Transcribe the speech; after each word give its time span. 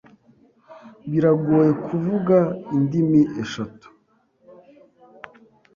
Biragoye 1.09 1.71
kuvuga 1.85 2.37
indimi 2.75 3.21
eshatu. 3.43 3.87